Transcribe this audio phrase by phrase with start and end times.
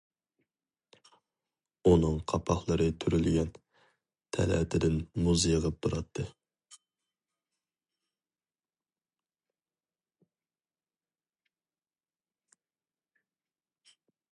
[1.89, 3.51] ئۇنىڭ قاپاقلىرى تۈرۈلگەن،
[4.37, 6.27] تەلەتىدىن مۇز يېغىپ تۇراتتى.